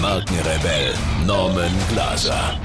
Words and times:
Markenrebell 0.00 0.94
Norman 1.26 1.72
Glaser. 1.90 2.58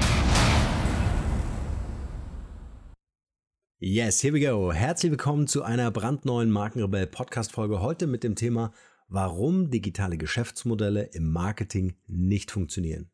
Yes, 3.78 4.22
here 4.22 4.32
we 4.32 4.40
go. 4.40 4.72
Herzlich 4.72 5.12
willkommen 5.12 5.46
zu 5.46 5.62
einer 5.62 5.90
brandneuen 5.90 6.50
Markenrebell 6.50 7.06
Podcast 7.06 7.52
Folge. 7.52 7.82
Heute 7.82 8.06
mit 8.06 8.24
dem 8.24 8.36
Thema, 8.36 8.72
warum 9.08 9.70
digitale 9.70 10.16
Geschäftsmodelle 10.16 11.10
im 11.12 11.30
Marketing 11.30 11.96
nicht 12.06 12.50
funktionieren. 12.50 13.10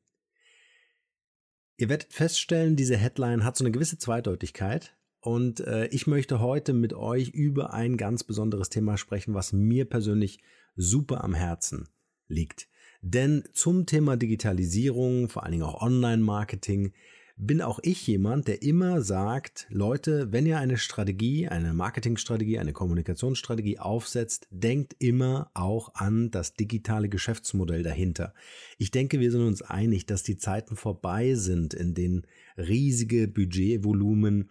Ihr 1.76 1.88
werdet 1.88 2.12
feststellen, 2.12 2.76
diese 2.76 2.96
Headline 2.96 3.42
hat 3.42 3.56
so 3.56 3.64
eine 3.64 3.72
gewisse 3.72 3.98
Zweideutigkeit. 3.98 4.96
Und 5.18 5.58
äh, 5.60 5.86
ich 5.86 6.06
möchte 6.06 6.38
heute 6.38 6.74
mit 6.74 6.92
euch 6.92 7.30
über 7.30 7.74
ein 7.74 7.96
ganz 7.96 8.22
besonderes 8.22 8.70
Thema 8.70 8.98
sprechen, 8.98 9.34
was 9.34 9.52
mir 9.52 9.84
persönlich 9.84 10.38
super 10.76 11.24
am 11.24 11.34
Herzen 11.34 11.88
liegt. 12.28 12.68
Denn 13.02 13.42
zum 13.52 13.84
Thema 13.84 14.16
Digitalisierung, 14.16 15.28
vor 15.28 15.42
allen 15.42 15.52
Dingen 15.52 15.64
auch 15.64 15.82
Online-Marketing, 15.82 16.92
bin 17.36 17.60
auch 17.60 17.80
ich 17.82 18.06
jemand, 18.06 18.46
der 18.46 18.62
immer 18.62 19.02
sagt, 19.02 19.66
Leute, 19.68 20.30
wenn 20.30 20.46
ihr 20.46 20.58
eine 20.58 20.76
Strategie, 20.76 21.48
eine 21.48 21.74
Marketingstrategie, 21.74 22.60
eine 22.60 22.72
Kommunikationsstrategie 22.72 23.80
aufsetzt, 23.80 24.46
denkt 24.50 24.94
immer 25.00 25.50
auch 25.54 25.94
an 25.94 26.30
das 26.30 26.54
digitale 26.54 27.08
Geschäftsmodell 27.08 27.82
dahinter. 27.82 28.34
Ich 28.78 28.92
denke, 28.92 29.18
wir 29.18 29.32
sind 29.32 29.42
uns 29.42 29.62
einig, 29.62 30.06
dass 30.06 30.22
die 30.22 30.36
Zeiten 30.36 30.76
vorbei 30.76 31.34
sind, 31.34 31.74
in 31.74 31.94
denen 31.94 32.26
riesige 32.56 33.26
Budgetvolumen 33.26 34.50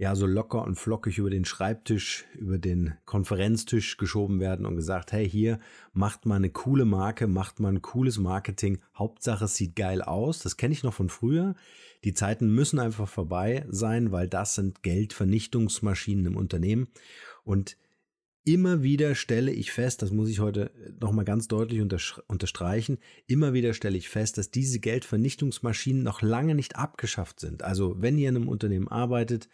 ja 0.00 0.16
so 0.16 0.24
locker 0.24 0.64
und 0.64 0.76
flockig 0.76 1.18
über 1.18 1.28
den 1.28 1.44
Schreibtisch, 1.44 2.24
über 2.34 2.56
den 2.56 2.94
Konferenztisch 3.04 3.98
geschoben 3.98 4.40
werden 4.40 4.64
und 4.64 4.74
gesagt, 4.74 5.12
hey, 5.12 5.28
hier 5.28 5.60
macht 5.92 6.24
mal 6.24 6.36
eine 6.36 6.48
coole 6.48 6.86
Marke, 6.86 7.26
macht 7.26 7.60
mal 7.60 7.68
ein 7.68 7.82
cooles 7.82 8.16
Marketing, 8.16 8.78
Hauptsache 8.96 9.44
es 9.44 9.56
sieht 9.56 9.76
geil 9.76 10.00
aus. 10.00 10.38
Das 10.38 10.56
kenne 10.56 10.72
ich 10.72 10.82
noch 10.84 10.94
von 10.94 11.10
früher. 11.10 11.54
Die 12.02 12.14
Zeiten 12.14 12.48
müssen 12.54 12.78
einfach 12.78 13.08
vorbei 13.08 13.66
sein, 13.68 14.10
weil 14.10 14.26
das 14.26 14.54
sind 14.54 14.82
Geldvernichtungsmaschinen 14.82 16.24
im 16.24 16.36
Unternehmen 16.38 16.88
und 17.44 17.76
Immer 18.42 18.82
wieder 18.82 19.14
stelle 19.14 19.52
ich 19.52 19.70
fest, 19.70 20.00
das 20.00 20.12
muss 20.12 20.30
ich 20.30 20.40
heute 20.40 20.70
nochmal 20.98 21.26
ganz 21.26 21.46
deutlich 21.46 21.82
unterstreichen, 21.82 22.96
immer 23.26 23.52
wieder 23.52 23.74
stelle 23.74 23.98
ich 23.98 24.08
fest, 24.08 24.38
dass 24.38 24.50
diese 24.50 24.80
Geldvernichtungsmaschinen 24.80 26.02
noch 26.02 26.22
lange 26.22 26.54
nicht 26.54 26.74
abgeschafft 26.74 27.38
sind. 27.38 27.62
Also 27.62 27.96
wenn 28.00 28.16
ihr 28.16 28.30
in 28.30 28.36
einem 28.36 28.48
Unternehmen 28.48 28.88
arbeitet, 28.88 29.50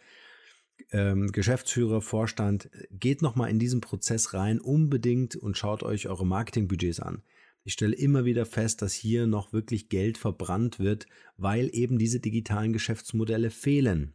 ähm, 0.91 1.31
Geschäftsführer, 1.31 2.01
Vorstand, 2.01 2.69
geht 2.91 3.21
nochmal 3.21 3.49
in 3.49 3.59
diesen 3.59 3.81
Prozess 3.81 4.33
rein, 4.33 4.59
unbedingt 4.59 5.35
und 5.35 5.57
schaut 5.57 5.83
euch 5.83 6.07
eure 6.07 6.25
Marketingbudgets 6.25 6.99
an. 6.99 7.23
Ich 7.63 7.73
stelle 7.73 7.95
immer 7.95 8.23
wieder 8.23 8.45
fest, 8.45 8.81
dass 8.81 8.93
hier 8.93 9.27
noch 9.27 9.51
wirklich 9.51 9.89
Geld 9.89 10.17
verbrannt 10.17 10.79
wird, 10.79 11.05
weil 11.35 11.69
eben 11.73 11.97
diese 11.97 12.21
digitalen 12.21 12.71
Geschäftsmodelle 12.71 13.49
fehlen. 13.49 14.13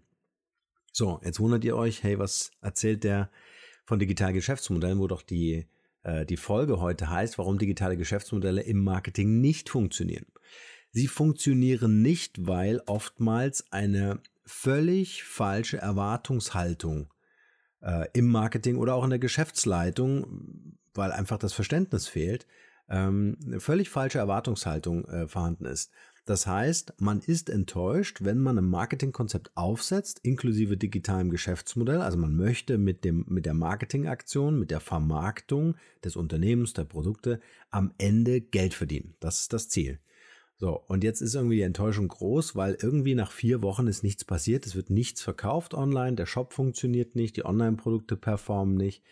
So, 0.90 1.20
jetzt 1.22 1.38
wundert 1.38 1.64
ihr 1.64 1.76
euch, 1.76 2.02
hey, 2.02 2.18
was 2.18 2.50
erzählt 2.62 3.04
der 3.04 3.30
von 3.84 3.98
digitalen 3.98 4.34
Geschäftsmodellen, 4.34 4.98
wo 4.98 5.06
doch 5.06 5.22
die, 5.22 5.66
äh, 6.02 6.24
die 6.24 6.36
Folge 6.36 6.80
heute 6.80 7.10
heißt, 7.10 7.36
warum 7.38 7.58
digitale 7.58 7.96
Geschäftsmodelle 7.96 8.62
im 8.62 8.82
Marketing 8.82 9.40
nicht 9.40 9.68
funktionieren. 9.68 10.26
Sie 10.90 11.06
funktionieren 11.06 12.02
nicht, 12.02 12.46
weil 12.46 12.80
oftmals 12.86 13.70
eine 13.72 14.20
völlig 14.44 15.24
falsche 15.24 15.78
Erwartungshaltung 15.78 17.12
äh, 17.80 18.06
im 18.12 18.28
Marketing 18.28 18.76
oder 18.76 18.94
auch 18.94 19.04
in 19.04 19.10
der 19.10 19.18
Geschäftsleitung, 19.18 20.78
weil 20.94 21.12
einfach 21.12 21.38
das 21.38 21.52
Verständnis 21.52 22.08
fehlt, 22.08 22.46
ähm, 22.88 23.36
eine 23.44 23.60
völlig 23.60 23.88
falsche 23.90 24.18
Erwartungshaltung 24.18 25.04
äh, 25.06 25.28
vorhanden 25.28 25.64
ist. 25.64 25.90
Das 26.24 26.46
heißt, 26.46 26.94
man 26.98 27.18
ist 27.20 27.50
enttäuscht, 27.50 28.18
wenn 28.22 28.38
man 28.38 28.56
ein 28.56 28.68
Marketingkonzept 28.68 29.50
aufsetzt, 29.56 30.20
inklusive 30.22 30.76
digitalem 30.76 31.30
Geschäftsmodell. 31.30 32.00
Also 32.00 32.16
man 32.16 32.36
möchte 32.36 32.78
mit, 32.78 33.02
dem, 33.04 33.24
mit 33.28 33.44
der 33.44 33.54
Marketingaktion, 33.54 34.56
mit 34.56 34.70
der 34.70 34.78
Vermarktung 34.78 35.74
des 36.04 36.14
Unternehmens, 36.14 36.74
der 36.74 36.84
Produkte 36.84 37.40
am 37.70 37.92
Ende 37.98 38.40
Geld 38.40 38.72
verdienen. 38.72 39.16
Das 39.18 39.40
ist 39.40 39.52
das 39.52 39.68
Ziel. 39.68 39.98
So, 40.62 40.80
und 40.86 41.02
jetzt 41.02 41.20
ist 41.22 41.34
irgendwie 41.34 41.56
die 41.56 41.62
Enttäuschung 41.62 42.06
groß, 42.06 42.54
weil 42.54 42.78
irgendwie 42.80 43.16
nach 43.16 43.32
vier 43.32 43.62
Wochen 43.62 43.88
ist 43.88 44.04
nichts 44.04 44.24
passiert. 44.24 44.64
Es 44.64 44.76
wird 44.76 44.90
nichts 44.90 45.20
verkauft 45.20 45.74
online, 45.74 46.14
der 46.14 46.26
Shop 46.26 46.52
funktioniert 46.52 47.16
nicht, 47.16 47.36
die 47.36 47.44
Online-Produkte 47.44 48.16
performen 48.16 48.76
nicht 48.76 49.02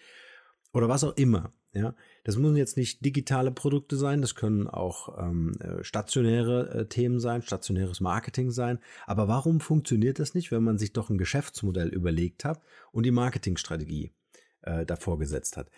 oder 0.73 0.89
was 0.89 1.03
auch 1.03 1.17
immer. 1.17 1.53
Ja, 1.73 1.97
das 2.23 2.37
müssen 2.37 2.55
jetzt 2.55 2.77
nicht 2.77 3.05
digitale 3.05 3.51
Produkte 3.51 3.97
sein, 3.97 4.21
das 4.21 4.37
können 4.37 4.69
auch 4.69 5.19
ähm, 5.21 5.57
äh, 5.59 5.83
stationäre 5.83 6.71
äh, 6.71 6.87
Themen 6.87 7.19
sein, 7.19 7.43
stationäres 7.43 8.01
Marketing 8.01 8.53
sein. 8.53 8.79
Aber 9.09 9.27
warum 9.27 9.59
funktioniert 9.59 10.21
das 10.21 10.35
nicht, 10.35 10.53
wenn 10.53 10.63
man 10.63 10.79
sich 10.79 10.93
doch 10.93 11.11
ein 11.11 11.19
Geschäftsmodell 11.19 11.89
überlegt 11.89 12.45
hat 12.45 12.63
und 12.93 13.07
die 13.07 13.11
Marketingstrategie 13.11 14.13
äh, 14.63 14.87
davor 14.87 15.19
gesetzt 15.19 15.57
hat? 15.57 15.69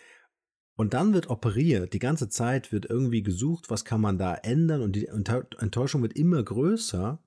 Und 0.75 0.93
dann 0.93 1.13
wird 1.13 1.29
operiert, 1.29 1.93
die 1.93 1.99
ganze 1.99 2.29
Zeit 2.29 2.71
wird 2.71 2.89
irgendwie 2.89 3.21
gesucht, 3.21 3.69
was 3.69 3.85
kann 3.85 4.01
man 4.01 4.17
da 4.17 4.33
ändern 4.33 4.81
und 4.81 4.95
die 4.95 5.07
Enttäuschung 5.07 6.01
wird 6.01 6.13
immer 6.13 6.41
größer, 6.41 7.19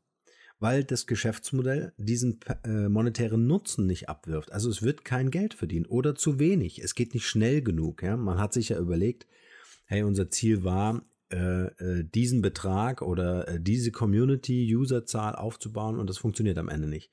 weil 0.58 0.84
das 0.84 1.06
Geschäftsmodell 1.06 1.92
diesen 1.96 2.40
äh, 2.64 2.88
monetären 2.88 3.46
Nutzen 3.46 3.86
nicht 3.86 4.08
abwirft. 4.08 4.52
Also 4.52 4.70
es 4.70 4.82
wird 4.82 5.04
kein 5.04 5.30
Geld 5.30 5.54
verdienen 5.54 5.86
oder 5.86 6.14
zu 6.14 6.38
wenig. 6.38 6.82
Es 6.82 6.94
geht 6.94 7.14
nicht 7.14 7.26
schnell 7.26 7.62
genug. 7.62 8.02
Ja? 8.02 8.16
Man 8.16 8.38
hat 8.38 8.52
sich 8.52 8.70
ja 8.70 8.78
überlegt, 8.78 9.26
hey, 9.84 10.02
unser 10.02 10.30
Ziel 10.30 10.64
war, 10.64 11.02
äh, 11.32 11.66
äh, 11.66 12.04
diesen 12.04 12.40
Betrag 12.40 13.02
oder 13.02 13.48
äh, 13.48 13.60
diese 13.60 13.90
Community-User-Zahl 13.90 15.34
aufzubauen 15.34 15.98
und 15.98 16.08
das 16.08 16.18
funktioniert 16.18 16.56
am 16.56 16.68
Ende 16.68 16.88
nicht. 16.88 17.10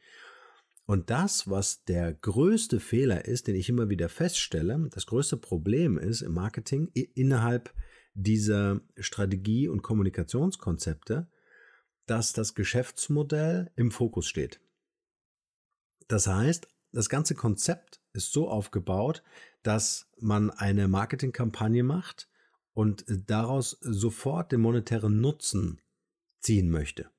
Und 0.85 1.09
das, 1.09 1.49
was 1.49 1.85
der 1.85 2.13
größte 2.13 2.79
Fehler 2.79 3.25
ist, 3.25 3.47
den 3.47 3.55
ich 3.55 3.69
immer 3.69 3.89
wieder 3.89 4.09
feststelle, 4.09 4.89
das 4.91 5.05
größte 5.05 5.37
Problem 5.37 5.97
ist 5.97 6.21
im 6.21 6.33
Marketing 6.33 6.89
innerhalb 6.93 7.73
dieser 8.13 8.81
Strategie- 8.97 9.69
und 9.69 9.81
Kommunikationskonzepte, 9.81 11.27
dass 12.05 12.33
das 12.33 12.53
Geschäftsmodell 12.53 13.71
im 13.75 13.91
Fokus 13.91 14.27
steht. 14.27 14.59
Das 16.09 16.27
heißt, 16.27 16.67
das 16.91 17.09
ganze 17.09 17.33
Konzept 17.33 18.01
ist 18.11 18.33
so 18.33 18.49
aufgebaut, 18.49 19.23
dass 19.63 20.11
man 20.19 20.51
eine 20.51 20.87
Marketingkampagne 20.87 21.83
macht 21.83 22.29
und 22.73 23.05
daraus 23.07 23.77
sofort 23.81 24.51
den 24.51 24.61
monetären 24.61 25.21
Nutzen 25.21 25.81
ziehen 26.39 26.69
möchte. 26.69 27.09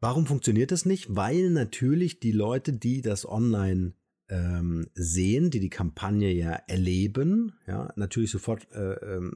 Warum 0.00 0.26
funktioniert 0.26 0.70
das 0.70 0.84
nicht? 0.86 1.14
Weil 1.14 1.50
natürlich 1.50 2.20
die 2.20 2.32
Leute, 2.32 2.72
die 2.72 3.02
das 3.02 3.28
online 3.28 3.94
ähm, 4.30 4.88
sehen, 4.94 5.50
die 5.50 5.58
die 5.58 5.70
Kampagne 5.70 6.30
ja 6.30 6.52
erleben, 6.66 7.54
ja, 7.66 7.90
natürlich 7.96 8.30
sofort, 8.30 8.70
äh, 8.72 8.92
äh, 8.92 9.30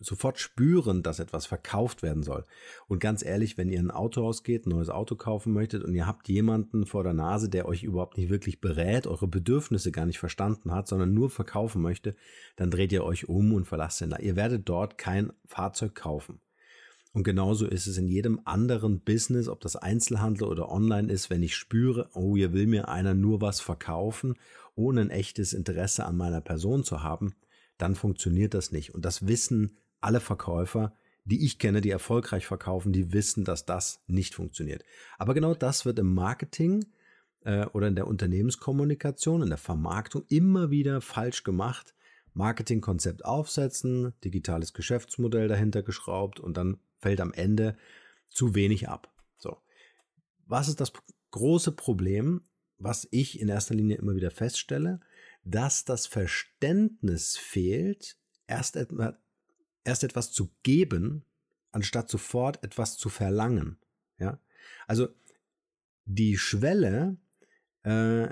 sofort 0.00 0.38
spüren, 0.38 1.02
dass 1.02 1.20
etwas 1.20 1.46
verkauft 1.46 2.02
werden 2.02 2.22
soll. 2.22 2.44
Und 2.86 3.00
ganz 3.00 3.24
ehrlich, 3.24 3.56
wenn 3.56 3.70
ihr 3.70 3.78
ein 3.78 3.90
Auto 3.90 4.24
ausgeht, 4.26 4.66
ein 4.66 4.70
neues 4.70 4.90
Auto 4.90 5.16
kaufen 5.16 5.52
möchtet 5.52 5.82
und 5.84 5.94
ihr 5.94 6.06
habt 6.06 6.28
jemanden 6.28 6.86
vor 6.86 7.02
der 7.02 7.14
Nase, 7.14 7.48
der 7.48 7.66
euch 7.66 7.82
überhaupt 7.82 8.18
nicht 8.18 8.28
wirklich 8.28 8.60
berät, 8.60 9.06
eure 9.06 9.26
Bedürfnisse 9.26 9.90
gar 9.90 10.06
nicht 10.06 10.18
verstanden 10.18 10.72
hat, 10.72 10.86
sondern 10.86 11.14
nur 11.14 11.30
verkaufen 11.30 11.80
möchte, 11.80 12.14
dann 12.56 12.70
dreht 12.70 12.92
ihr 12.92 13.04
euch 13.04 13.28
um 13.28 13.54
und 13.54 13.64
verlasst 13.64 14.02
den. 14.02 14.14
Ihr 14.20 14.36
werdet 14.36 14.68
dort 14.68 14.98
kein 14.98 15.32
Fahrzeug 15.46 15.94
kaufen. 15.94 16.40
Und 17.12 17.24
genauso 17.24 17.66
ist 17.66 17.86
es 17.86 17.98
in 17.98 18.06
jedem 18.06 18.40
anderen 18.44 19.00
Business, 19.00 19.48
ob 19.48 19.60
das 19.60 19.74
Einzelhandel 19.74 20.46
oder 20.46 20.70
online 20.70 21.12
ist, 21.12 21.28
wenn 21.28 21.42
ich 21.42 21.56
spüre, 21.56 22.08
oh, 22.14 22.36
hier 22.36 22.52
will 22.52 22.66
mir 22.66 22.88
einer 22.88 23.14
nur 23.14 23.40
was 23.40 23.60
verkaufen, 23.60 24.34
ohne 24.76 25.00
ein 25.00 25.10
echtes 25.10 25.52
Interesse 25.52 26.04
an 26.04 26.16
meiner 26.16 26.40
Person 26.40 26.84
zu 26.84 27.02
haben, 27.02 27.34
dann 27.78 27.96
funktioniert 27.96 28.54
das 28.54 28.70
nicht. 28.70 28.94
Und 28.94 29.04
das 29.04 29.26
wissen 29.26 29.76
alle 30.00 30.20
Verkäufer, 30.20 30.94
die 31.24 31.44
ich 31.44 31.58
kenne, 31.58 31.80
die 31.80 31.90
erfolgreich 31.90 32.46
verkaufen, 32.46 32.92
die 32.92 33.12
wissen, 33.12 33.44
dass 33.44 33.66
das 33.66 34.02
nicht 34.06 34.34
funktioniert. 34.34 34.84
Aber 35.18 35.34
genau 35.34 35.54
das 35.54 35.84
wird 35.84 35.98
im 35.98 36.14
Marketing 36.14 36.86
äh, 37.42 37.66
oder 37.66 37.88
in 37.88 37.96
der 37.96 38.06
Unternehmenskommunikation, 38.06 39.42
in 39.42 39.48
der 39.48 39.58
Vermarktung 39.58 40.24
immer 40.28 40.70
wieder 40.70 41.00
falsch 41.00 41.42
gemacht. 41.42 41.94
Marketingkonzept 42.32 43.24
aufsetzen, 43.24 44.14
digitales 44.22 44.72
Geschäftsmodell 44.72 45.48
dahinter 45.48 45.82
geschraubt 45.82 46.38
und 46.38 46.56
dann 46.56 46.78
fällt 47.00 47.20
am 47.20 47.32
Ende 47.32 47.76
zu 48.28 48.54
wenig 48.54 48.88
ab. 48.88 49.12
So. 49.38 49.58
Was 50.46 50.68
ist 50.68 50.80
das 50.80 50.92
große 51.30 51.72
Problem, 51.72 52.42
was 52.78 53.08
ich 53.10 53.40
in 53.40 53.48
erster 53.48 53.74
Linie 53.74 53.96
immer 53.96 54.14
wieder 54.14 54.30
feststelle? 54.30 55.00
Dass 55.44 55.84
das 55.84 56.06
Verständnis 56.06 57.36
fehlt, 57.36 58.16
erst, 58.46 58.76
etwa, 58.76 59.18
erst 59.84 60.04
etwas 60.04 60.32
zu 60.32 60.50
geben, 60.62 61.24
anstatt 61.72 62.08
sofort 62.08 62.62
etwas 62.62 62.96
zu 62.96 63.08
verlangen. 63.08 63.78
Ja? 64.18 64.40
Also 64.86 65.08
die 66.04 66.36
Schwelle, 66.36 67.16
äh, 67.84 68.28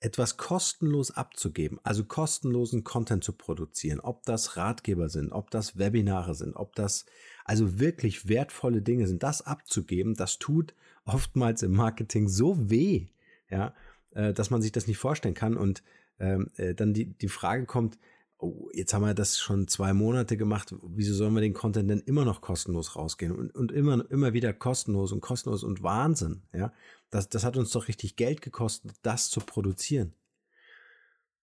etwas 0.00 0.36
kostenlos 0.36 1.10
abzugeben, 1.10 1.78
also 1.82 2.04
kostenlosen 2.04 2.84
Content 2.84 3.24
zu 3.24 3.32
produzieren, 3.32 4.00
ob 4.00 4.22
das 4.24 4.56
Ratgeber 4.56 5.08
sind, 5.08 5.32
ob 5.32 5.50
das 5.50 5.78
Webinare 5.78 6.34
sind, 6.34 6.56
ob 6.56 6.74
das 6.74 7.06
also 7.44 7.78
wirklich 7.78 8.28
wertvolle 8.28 8.82
Dinge 8.82 9.06
sind, 9.06 9.22
das 9.22 9.42
abzugeben, 9.42 10.14
das 10.14 10.38
tut 10.38 10.74
oftmals 11.06 11.62
im 11.62 11.72
Marketing 11.72 12.28
so 12.28 12.70
weh, 12.70 13.06
ja, 13.50 13.74
äh, 14.10 14.32
dass 14.32 14.50
man 14.50 14.62
sich 14.62 14.72
das 14.72 14.86
nicht 14.86 14.98
vorstellen 14.98 15.34
kann 15.34 15.56
und 15.56 15.82
ähm, 16.18 16.50
äh, 16.56 16.74
dann 16.74 16.94
die, 16.94 17.06
die 17.06 17.28
Frage 17.28 17.66
kommt, 17.66 17.98
oh, 18.38 18.68
jetzt 18.72 18.92
haben 18.94 19.04
wir 19.04 19.14
das 19.14 19.38
schon 19.38 19.68
zwei 19.68 19.92
Monate 19.92 20.36
gemacht, 20.36 20.74
wieso 20.82 21.14
sollen 21.14 21.34
wir 21.34 21.40
den 21.40 21.54
Content 21.54 21.90
denn 21.90 22.00
immer 22.00 22.24
noch 22.24 22.40
kostenlos 22.40 22.96
rausgehen 22.96 23.32
und, 23.32 23.54
und 23.54 23.72
immer, 23.72 24.04
immer 24.10 24.32
wieder 24.32 24.52
kostenlos 24.52 25.12
und 25.12 25.20
kostenlos 25.20 25.64
und 25.64 25.82
Wahnsinn, 25.82 26.42
ja. 26.52 26.72
Das, 27.14 27.28
das 27.28 27.44
hat 27.44 27.56
uns 27.56 27.70
doch 27.70 27.88
richtig 27.88 28.16
Geld 28.16 28.42
gekostet, 28.42 28.92
das 29.02 29.30
zu 29.30 29.40
produzieren. 29.40 30.14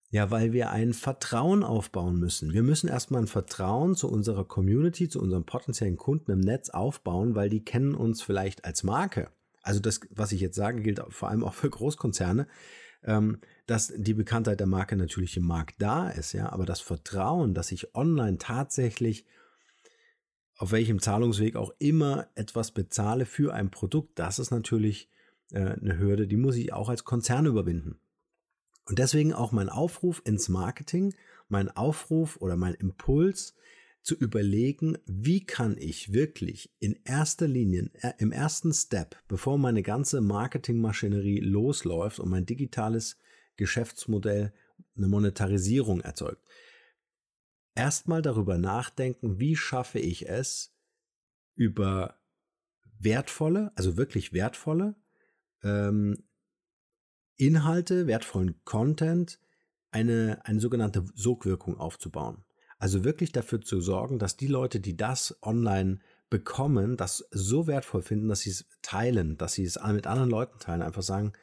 Ja, 0.10 0.30
weil 0.30 0.52
wir 0.52 0.72
ein 0.72 0.94
Vertrauen 0.94 1.64
aufbauen 1.64 2.20
müssen. 2.20 2.52
Wir 2.52 2.64
müssen 2.64 2.90
erstmal 2.90 3.22
ein 3.22 3.28
Vertrauen 3.28 3.96
zu 3.96 4.10
unserer 4.12 4.44
Community, 4.44 5.08
zu 5.08 5.22
unseren 5.22 5.46
potenziellen 5.46 5.96
Kunden 5.96 6.32
im 6.32 6.42
Netz 6.42 6.70
aufbauen, 6.70 7.36
weil 7.36 7.50
die 7.50 7.64
kennen 7.64 7.96
uns 7.96 8.22
vielleicht 8.22 8.66
als 8.66 8.84
Marke. 8.84 9.32
Also 9.62 9.80
das, 9.80 10.02
was 10.10 10.34
ich 10.34 10.42
jetzt 10.42 10.56
sage, 10.56 10.82
gilt 10.82 11.02
vor 11.10 11.30
allem 11.30 11.46
auch 11.46 11.54
für 11.54 11.70
Großkonzerne 11.70 12.48
ähm, 13.04 13.40
dass 13.66 13.94
die 13.96 14.14
Bekanntheit 14.14 14.60
der 14.60 14.68
Marke 14.68 14.96
natürlich 14.96 15.38
im 15.38 15.46
Markt 15.46 15.82
da 15.82 16.10
ist, 16.10 16.34
ja, 16.34 16.52
aber 16.52 16.66
das 16.66 16.82
Vertrauen, 16.82 17.54
dass 17.54 17.72
ich 17.72 17.96
online 17.96 18.38
tatsächlich 18.38 19.26
auf 20.58 20.72
welchem 20.72 21.02
Zahlungsweg 21.02 21.56
auch 21.56 21.72
immer 21.80 22.28
etwas 22.36 22.72
bezahle 22.72 23.26
für 23.26 23.54
ein 23.54 23.72
Produkt, 23.72 24.20
das 24.20 24.38
ist 24.38 24.52
natürlich 24.52 25.10
eine 25.60 25.98
Hürde, 25.98 26.28
die 26.28 26.38
muss 26.38 26.56
ich 26.56 26.74
auch 26.74 26.90
als 26.90 27.04
Konzern 27.04 27.46
überwinden. 27.46 28.00
Und 28.86 29.00
deswegen 29.00 29.34
auch 29.34 29.52
mein 29.52 29.70
Aufruf 29.70 30.22
ins 30.26 30.50
Marketing, 30.50 31.14
mein 31.48 31.70
Aufruf 31.70 32.38
oder 32.38 32.58
mein 32.58 32.74
Impuls, 32.74 33.56
zu 34.04 34.16
überlegen, 34.16 34.98
wie 35.06 35.46
kann 35.46 35.78
ich 35.78 36.12
wirklich 36.12 36.74
in 36.80 37.00
erster 37.04 37.48
Linie, 37.48 37.92
äh, 38.02 38.14
im 38.18 38.32
ersten 38.32 38.74
Step, 38.74 39.16
bevor 39.28 39.58
meine 39.58 39.84
ganze 39.84 40.22
Marketingmaschinerie 40.22 41.40
losläuft 41.40 42.20
und 42.20 42.30
mein 42.30 42.46
digitales 42.46 43.18
Geschäftsmodell 43.58 44.54
eine 44.98 45.08
Monetarisierung 45.08 46.02
erzeugt, 46.02 46.44
erstmal 47.76 48.24
darüber 48.24 48.58
nachdenken, 48.58 49.40
wie 49.40 49.56
schaffe 49.56 50.00
ich 50.00 50.28
es, 50.28 50.76
über 51.54 52.20
wertvolle, 52.98 53.72
also 53.76 53.98
wirklich 53.98 54.34
wertvolle 54.34 54.96
ähm, 55.64 56.24
Inhalte, 57.38 58.08
wertvollen 58.08 58.56
Content, 58.66 59.40
eine, 59.92 60.40
eine 60.44 60.60
sogenannte 60.60 61.06
Sogwirkung 61.16 61.78
aufzubauen. 61.78 62.44
Also 62.78 63.04
wirklich 63.04 63.32
dafür 63.32 63.62
zu 63.62 63.82
sorgen, 63.82 64.20
dass 64.20 64.38
die 64.38 64.48
Leute, 64.48 64.80
die 64.80 64.98
das 64.98 65.38
online 65.42 66.00
bekommen, 66.30 66.98
das 66.98 67.28
so 67.32 67.68
wertvoll 67.68 68.02
finden, 68.02 68.30
dass 68.30 68.42
sie 68.42 68.52
es 68.52 68.66
teilen, 68.82 69.38
dass 69.38 69.54
sie 69.54 69.64
es 69.64 69.80
mit 69.92 70.08
anderen 70.08 70.30
Leuten 70.30 70.60
teilen, 70.60 70.82
einfach 70.82 71.04
sagen, 71.04 71.34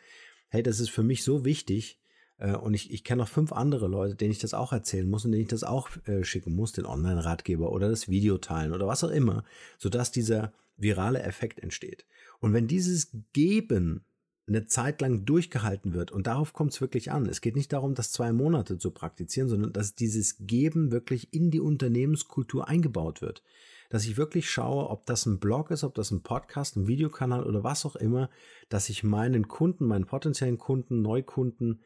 hey, 0.48 0.62
das 0.62 0.80
ist 0.80 0.90
für 0.90 1.02
mich 1.02 1.22
so 1.22 1.44
wichtig 1.44 2.00
äh, 2.38 2.54
und 2.56 2.74
ich, 2.74 2.90
ich 2.90 3.04
kenne 3.04 3.22
noch 3.22 3.28
fünf 3.28 3.52
andere 3.52 3.86
Leute, 3.86 4.14
denen 4.14 4.32
ich 4.32 4.38
das 4.38 4.54
auch 4.54 4.72
erzählen 4.72 5.08
muss 5.08 5.24
und 5.24 5.32
denen 5.32 5.42
ich 5.42 5.48
das 5.48 5.62
auch 5.62 5.90
äh, 6.06 6.24
schicken 6.24 6.54
muss, 6.54 6.72
den 6.72 6.86
Online-Ratgeber 6.86 7.70
oder 7.70 7.88
das 7.88 8.08
Video 8.08 8.38
teilen 8.38 8.72
oder 8.72 8.86
was 8.86 9.04
auch 9.04 9.10
immer, 9.10 9.44
sodass 9.76 10.10
dieser 10.10 10.52
virale 10.76 11.22
Effekt 11.22 11.60
entsteht. 11.60 12.06
Und 12.40 12.52
wenn 12.52 12.66
dieses 12.66 13.10
Geben 13.32 14.04
eine 14.48 14.66
Zeit 14.66 15.00
lang 15.00 15.24
durchgehalten 15.24 15.94
wird. 15.94 16.10
Und 16.10 16.26
darauf 16.26 16.52
kommt 16.52 16.72
es 16.72 16.80
wirklich 16.80 17.12
an. 17.12 17.26
Es 17.26 17.40
geht 17.40 17.56
nicht 17.56 17.72
darum, 17.72 17.94
das 17.94 18.12
zwei 18.12 18.32
Monate 18.32 18.78
zu 18.78 18.90
praktizieren, 18.90 19.48
sondern 19.48 19.72
dass 19.72 19.94
dieses 19.94 20.36
Geben 20.40 20.90
wirklich 20.90 21.32
in 21.32 21.50
die 21.50 21.60
Unternehmenskultur 21.60 22.68
eingebaut 22.68 23.20
wird. 23.20 23.42
Dass 23.90 24.04
ich 24.04 24.16
wirklich 24.16 24.50
schaue, 24.50 24.90
ob 24.90 25.06
das 25.06 25.26
ein 25.26 25.38
Blog 25.38 25.70
ist, 25.70 25.84
ob 25.84 25.94
das 25.94 26.10
ein 26.10 26.22
Podcast, 26.22 26.76
ein 26.76 26.86
Videokanal 26.86 27.44
oder 27.44 27.64
was 27.64 27.86
auch 27.86 27.96
immer, 27.96 28.30
dass 28.68 28.88
ich 28.88 29.04
meinen 29.04 29.48
Kunden, 29.48 29.86
meinen 29.86 30.06
potenziellen 30.06 30.58
Kunden, 30.58 31.00
Neukunden 31.02 31.80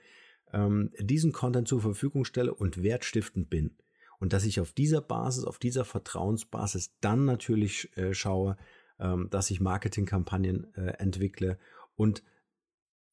ähm, 0.53 0.91
diesen 0.99 1.32
Content 1.32 1.69
zur 1.69 1.81
Verfügung 1.81 2.25
stelle 2.25 2.55
und 2.55 2.82
wertstiftend 2.82 3.50
bin. 3.50 3.76
Und 4.19 4.32
dass 4.32 4.44
ich 4.44 4.61
auf 4.61 4.73
dieser 4.73 5.00
Basis, 5.00 5.44
auf 5.44 5.59
dieser 5.59 5.85
Vertrauensbasis 5.85 6.94
dann 7.00 7.25
natürlich 7.25 7.97
äh, 7.97 8.14
schaue, 8.14 8.56
ähm, 9.00 9.29
dass 9.31 9.50
ich 9.50 9.61
Marketingkampagnen 9.61 10.73
äh, 10.75 10.93
entwickle 10.99 11.59
und 11.97 12.23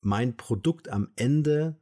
mein 0.01 0.37
Produkt 0.37 0.89
am 0.89 1.09
Ende 1.15 1.77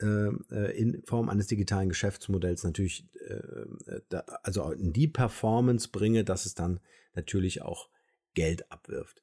äh, 0.00 0.28
äh, 0.50 0.78
in 0.78 1.02
Form 1.04 1.28
eines 1.28 1.48
digitalen 1.48 1.88
Geschäftsmodells 1.88 2.62
natürlich, 2.62 3.08
äh, 3.28 4.20
also 4.42 4.70
in 4.70 4.92
die 4.92 5.08
Performance 5.08 5.88
bringe, 5.90 6.24
dass 6.24 6.46
es 6.46 6.54
dann 6.54 6.80
natürlich 7.14 7.62
auch 7.62 7.88
Geld 8.34 8.70
abwirft. 8.70 9.22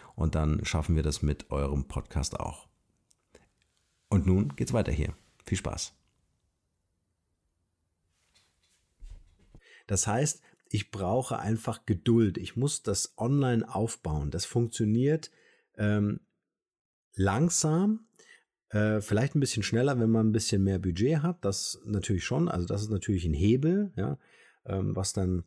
und 0.21 0.35
dann 0.35 0.63
schaffen 0.63 0.95
wir 0.95 1.03
das 1.03 1.21
mit 1.21 1.51
eurem 1.51 1.87
Podcast 1.87 2.39
auch. 2.39 2.67
Und 4.09 4.27
nun 4.27 4.55
geht's 4.55 4.73
weiter 4.73 4.91
hier. 4.91 5.15
Viel 5.45 5.57
Spaß. 5.57 5.93
Das 9.87 10.07
heißt, 10.07 10.41
ich 10.69 10.91
brauche 10.91 11.39
einfach 11.39 11.85
Geduld. 11.85 12.37
Ich 12.37 12.55
muss 12.55 12.83
das 12.83 13.13
online 13.17 13.73
aufbauen. 13.73 14.31
Das 14.31 14.45
funktioniert 14.45 15.31
ähm, 15.77 16.21
langsam, 17.15 18.05
äh, 18.69 19.01
vielleicht 19.01 19.35
ein 19.35 19.41
bisschen 19.41 19.63
schneller, 19.63 19.99
wenn 19.99 20.09
man 20.09 20.27
ein 20.27 20.31
bisschen 20.31 20.63
mehr 20.63 20.79
Budget 20.79 21.23
hat. 21.23 21.43
Das 21.43 21.81
natürlich 21.83 22.23
schon. 22.23 22.47
Also 22.47 22.65
das 22.67 22.83
ist 22.83 22.91
natürlich 22.91 23.25
ein 23.25 23.33
Hebel, 23.33 23.91
ja, 23.95 24.17
ähm, 24.65 24.95
was 24.95 25.13
dann 25.13 25.43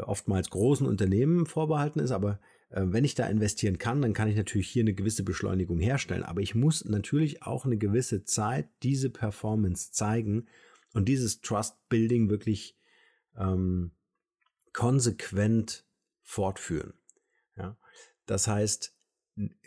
oftmals 0.00 0.50
großen 0.50 0.86
Unternehmen 0.86 1.46
vorbehalten 1.46 2.00
ist. 2.00 2.10
Aber 2.10 2.40
äh, 2.70 2.82
wenn 2.84 3.04
ich 3.04 3.14
da 3.14 3.26
investieren 3.26 3.78
kann, 3.78 4.02
dann 4.02 4.12
kann 4.12 4.28
ich 4.28 4.36
natürlich 4.36 4.68
hier 4.68 4.82
eine 4.82 4.94
gewisse 4.94 5.22
Beschleunigung 5.22 5.78
herstellen. 5.78 6.22
Aber 6.22 6.40
ich 6.40 6.54
muss 6.54 6.84
natürlich 6.84 7.42
auch 7.42 7.64
eine 7.64 7.78
gewisse 7.78 8.24
Zeit 8.24 8.68
diese 8.82 9.10
Performance 9.10 9.92
zeigen 9.92 10.46
und 10.92 11.08
dieses 11.08 11.40
Trust 11.40 11.76
Building 11.88 12.30
wirklich 12.30 12.78
ähm, 13.36 13.92
konsequent 14.72 15.84
fortführen. 16.22 16.94
Ja? 17.56 17.76
Das 18.26 18.48
heißt, 18.48 18.94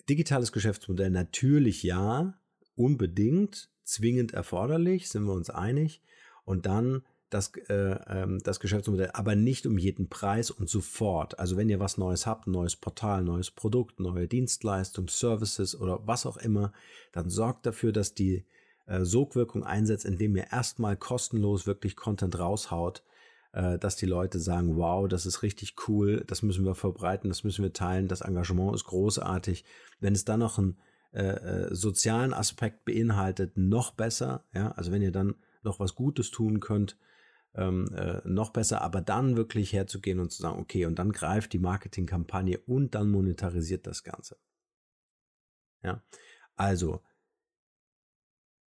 digitales 0.10 0.52
Geschäftsmodell 0.52 1.10
natürlich 1.10 1.84
ja, 1.84 2.40
unbedingt, 2.76 3.72
zwingend 3.84 4.34
erforderlich, 4.34 5.10
sind 5.10 5.26
wir 5.26 5.34
uns 5.34 5.50
einig. 5.50 6.02
Und 6.44 6.66
dann 6.66 7.04
das, 7.30 7.52
äh, 7.68 7.74
ähm, 8.08 8.40
das 8.44 8.60
Geschäftsmodell, 8.60 9.12
aber 9.14 9.36
nicht 9.36 9.66
um 9.66 9.78
jeden 9.78 10.08
Preis 10.08 10.50
und 10.52 10.70
sofort. 10.70 11.40
Also 11.40 11.58
wenn 11.58 11.70
ihr 11.70 11.80
was 11.80 11.98
Neues 11.98 12.26
habt, 12.26 12.48
ein 12.48 12.52
neues 12.52 12.76
Portal, 12.76 13.24
neues 13.24 13.52
Produkt, 13.52 14.00
neue 14.00 14.28
Dienstleistung, 14.28 15.08
Services 15.10 15.80
oder 15.80 16.06
was 16.08 16.26
auch 16.26 16.38
immer, 16.38 16.72
dann 17.12 17.30
sorgt 17.30 17.66
dafür, 17.66 17.92
dass 17.92 18.14
die 18.14 18.46
äh, 18.86 19.04
Sogwirkung 19.04 19.64
einsetzt, 19.64 20.06
indem 20.06 20.36
ihr 20.38 20.48
erstmal 20.52 20.96
kostenlos 20.96 21.68
wirklich 21.68 21.96
Content 21.96 22.40
raushaut, 22.40 23.04
äh, 23.52 23.78
dass 23.78 23.98
die 23.98 24.06
Leute 24.06 24.40
sagen, 24.40 24.78
wow, 24.78 25.08
das 25.08 25.26
ist 25.26 25.44
richtig 25.44 25.76
cool, 25.88 26.24
das 26.28 26.42
müssen 26.42 26.66
wir 26.66 26.76
verbreiten, 26.76 27.30
das 27.30 27.44
müssen 27.44 27.64
wir 27.64 27.74
teilen, 27.74 28.08
das 28.08 28.22
Engagement 28.22 28.74
ist 28.74 28.86
großartig. 28.86 29.66
Wenn 30.00 30.14
es 30.14 30.24
dann 30.24 30.40
noch 30.40 30.58
einen 30.58 30.78
äh, 31.12 31.24
äh, 31.24 31.76
sozialen 31.76 32.34
Aspekt 32.34 32.86
beinhaltet, 32.86 33.58
noch 33.58 33.92
besser, 33.92 34.46
ja, 34.54 34.72
also 34.72 34.92
wenn 34.92 35.02
ihr 35.02 35.12
dann 35.12 35.36
noch 35.64 35.80
was 35.80 35.96
Gutes 35.96 36.32
tun 36.32 36.62
könnt, 36.62 36.98
ähm, 37.58 37.92
äh, 37.94 38.22
noch 38.24 38.52
besser, 38.52 38.82
aber 38.82 39.02
dann 39.02 39.36
wirklich 39.36 39.74
herzugehen 39.74 40.20
und 40.20 40.32
zu 40.32 40.42
sagen, 40.42 40.60
okay, 40.60 40.86
und 40.86 40.98
dann 41.00 41.12
greift 41.12 41.54
die 41.54 41.60
Marketingkampagne 41.60 42.60
und 42.60 42.96
dann 42.96 43.10
monetarisiert 43.10 43.88
das 43.88 44.04
Ganze. 44.04 44.38
Ja, 45.84 46.04
also 46.56 47.04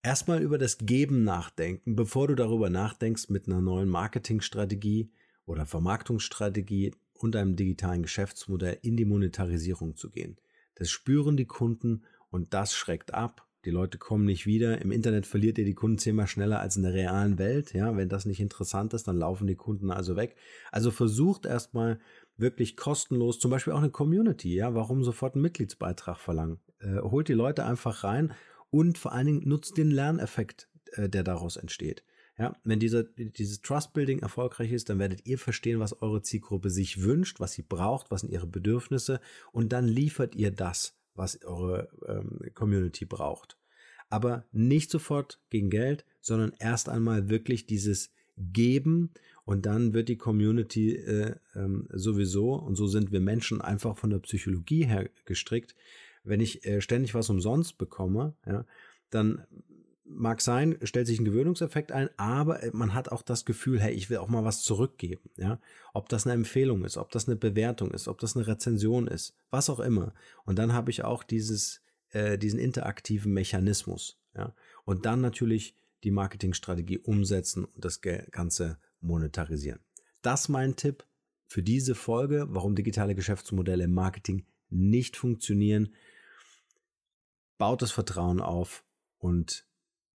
erstmal 0.03 0.41
über 0.41 0.57
das 0.57 0.79
Geben 0.79 1.23
nachdenken, 1.23 1.95
bevor 1.95 2.27
du 2.27 2.35
darüber 2.35 2.69
nachdenkst, 2.69 3.29
mit 3.29 3.47
einer 3.47 3.61
neuen 3.61 3.89
Marketingstrategie 3.89 5.11
oder 5.45 5.65
Vermarktungsstrategie 5.65 6.95
und 7.13 7.35
einem 7.35 7.55
digitalen 7.55 8.03
Geschäftsmodell 8.03 8.79
in 8.81 8.95
die 8.95 9.05
Monetarisierung 9.05 9.95
zu 9.95 10.09
gehen. 10.09 10.39
Das 10.75 10.89
spüren 10.89 11.37
die 11.37 11.45
Kunden 11.45 12.05
und 12.29 12.53
das 12.53 12.73
schreckt 12.73 13.13
ab. 13.13 13.48
Die 13.65 13.71
Leute 13.71 13.97
kommen 13.97 14.23
nicht 14.23 14.45
wieder. 14.45 14.81
Im 14.81 14.91
Internet 14.91 15.25
verliert 15.25 15.57
ihr 15.57 15.65
die 15.65 15.73
Kunden 15.73 15.97
zehnmal 15.97 16.27
schneller 16.27 16.61
als 16.61 16.77
in 16.77 16.83
der 16.83 16.93
realen 16.93 17.37
Welt. 17.37 17.73
Ja, 17.73 17.95
wenn 17.97 18.07
das 18.07 18.25
nicht 18.25 18.39
interessant 18.39 18.93
ist, 18.93 19.07
dann 19.07 19.17
laufen 19.17 19.47
die 19.47 19.55
Kunden 19.55 19.91
also 19.91 20.15
weg. 20.15 20.37
Also 20.71 20.91
versucht 20.91 21.45
erstmal 21.45 21.99
wirklich 22.37 22.77
kostenlos, 22.77 23.39
zum 23.39 23.51
Beispiel 23.51 23.73
auch 23.73 23.79
eine 23.79 23.89
Community. 23.89 24.55
Ja, 24.55 24.75
warum 24.75 25.03
sofort 25.03 25.35
einen 25.35 25.41
Mitgliedsbeitrag 25.41 26.17
verlangen? 26.17 26.59
Äh, 26.79 27.01
holt 27.01 27.27
die 27.27 27.33
Leute 27.33 27.65
einfach 27.65 28.05
rein 28.05 28.33
und 28.69 28.97
vor 28.97 29.11
allen 29.11 29.27
Dingen 29.27 29.49
nutzt 29.49 29.77
den 29.77 29.91
Lerneffekt, 29.91 30.69
äh, 30.93 31.09
der 31.09 31.23
daraus 31.23 31.57
entsteht. 31.57 32.03
Ja, 32.37 32.55
wenn 32.63 32.79
dieser, 32.79 33.03
dieses 33.03 33.61
Trust 33.61 33.91
Building 33.91 34.19
erfolgreich 34.19 34.71
ist, 34.71 34.89
dann 34.89 34.97
werdet 34.97 35.27
ihr 35.27 35.37
verstehen, 35.37 35.81
was 35.81 36.01
eure 36.01 36.21
Zielgruppe 36.21 36.69
sich 36.69 37.03
wünscht, 37.03 37.41
was 37.41 37.51
sie 37.51 37.63
braucht, 37.63 38.11
was 38.11 38.21
sind 38.21 38.31
ihre 38.31 38.47
Bedürfnisse 38.47 39.19
und 39.51 39.73
dann 39.73 39.85
liefert 39.85 40.35
ihr 40.35 40.51
das, 40.51 40.97
was 41.15 41.43
eure 41.43 41.89
ähm, 42.07 42.39
Community 42.53 43.05
braucht. 43.05 43.57
Aber 44.09 44.45
nicht 44.51 44.89
sofort 44.89 45.39
gegen 45.49 45.69
Geld, 45.69 46.05
sondern 46.21 46.53
erst 46.59 46.89
einmal 46.89 47.29
wirklich 47.29 47.65
dieses 47.65 48.11
Geben 48.37 49.11
und 49.45 49.65
dann 49.65 49.93
wird 49.93 50.09
die 50.09 50.17
Community 50.17 50.95
äh, 50.95 51.35
ähm, 51.55 51.87
sowieso, 51.91 52.53
und 52.53 52.75
so 52.75 52.87
sind 52.87 53.11
wir 53.11 53.19
Menschen 53.19 53.61
einfach 53.61 53.97
von 53.97 54.09
der 54.09 54.19
Psychologie 54.19 54.85
her 54.85 55.09
gestrickt, 55.25 55.75
wenn 56.23 56.39
ich 56.39 56.65
äh, 56.65 56.81
ständig 56.81 57.13
was 57.13 57.29
umsonst 57.29 57.77
bekomme, 57.77 58.35
ja, 58.45 58.65
dann 59.09 59.45
mag 60.09 60.41
sein, 60.41 60.77
stellt 60.83 61.07
sich 61.07 61.19
ein 61.19 61.25
Gewöhnungseffekt 61.25 61.91
ein, 61.91 62.09
aber 62.17 62.63
äh, 62.63 62.71
man 62.73 62.93
hat 62.93 63.09
auch 63.09 63.21
das 63.21 63.45
Gefühl, 63.45 63.79
hey, 63.79 63.93
ich 63.93 64.09
will 64.09 64.17
auch 64.17 64.27
mal 64.27 64.43
was 64.43 64.63
zurückgeben, 64.63 65.29
ja. 65.37 65.59
Ob 65.93 66.09
das 66.09 66.25
eine 66.25 66.33
Empfehlung 66.33 66.83
ist, 66.83 66.97
ob 66.97 67.11
das 67.11 67.27
eine 67.27 67.35
Bewertung 67.35 67.91
ist, 67.91 68.07
ob 68.07 68.19
das 68.19 68.35
eine 68.35 68.47
Rezension 68.47 69.07
ist, 69.07 69.35
was 69.49 69.69
auch 69.69 69.79
immer. 69.79 70.13
Und 70.45 70.59
dann 70.59 70.73
habe 70.73 70.91
ich 70.91 71.03
auch 71.03 71.23
dieses, 71.23 71.81
äh, 72.09 72.37
diesen 72.37 72.59
interaktiven 72.59 73.33
Mechanismus, 73.33 74.19
ja. 74.35 74.53
Und 74.85 75.05
dann 75.05 75.21
natürlich 75.21 75.75
die 76.03 76.11
Marketingstrategie 76.11 76.99
umsetzen 76.99 77.65
und 77.65 77.85
das 77.85 78.01
Ganze 78.01 78.77
monetarisieren. 79.01 79.79
Das 80.21 80.49
mein 80.49 80.75
Tipp 80.75 81.05
für 81.45 81.63
diese 81.63 81.95
Folge, 81.95 82.47
warum 82.49 82.75
digitale 82.75 83.15
Geschäftsmodelle 83.15 83.85
im 83.85 83.93
Marketing 83.93 84.45
nicht 84.69 85.17
funktionieren. 85.17 85.93
Baut 87.57 87.81
das 87.81 87.91
Vertrauen 87.91 88.39
auf 88.39 88.83
und 89.17 89.68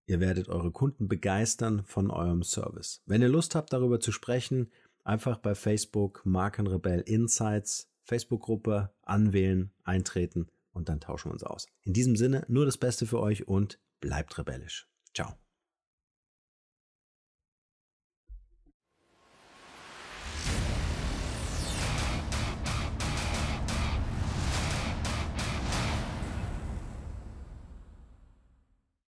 ihr 0.05 0.19
werdet 0.19 0.49
eure 0.49 0.71
Kunden 0.71 1.07
begeistern 1.07 1.83
von 1.85 2.09
eurem 2.09 2.43
Service. 2.43 3.01
Wenn 3.05 3.21
ihr 3.21 3.29
Lust 3.29 3.55
habt, 3.55 3.73
darüber 3.73 3.99
zu 3.99 4.11
sprechen, 4.11 4.71
einfach 5.03 5.37
bei 5.37 5.55
Facebook 5.55 6.25
Markenrebell 6.25 7.01
Insights 7.01 7.89
Facebook-Gruppe 8.05 8.91
anwählen, 9.01 9.71
eintreten 9.83 10.47
und 10.71 10.89
dann 10.89 10.99
tauschen 10.99 11.29
wir 11.29 11.33
uns 11.33 11.43
aus. 11.43 11.67
In 11.81 11.93
diesem 11.93 12.15
Sinne 12.15 12.45
nur 12.47 12.65
das 12.65 12.77
Beste 12.77 13.05
für 13.05 13.19
euch 13.19 13.47
und 13.47 13.79
bleibt 13.99 14.37
rebellisch. 14.37 14.87
Ciao. 15.13 15.33